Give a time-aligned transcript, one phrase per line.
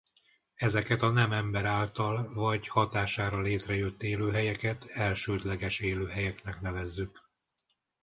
[0.55, 7.29] Ezeket a nem ember által vagy hatására létrejött élőhelyeket elsődleges élőhelyeknek nevezzük.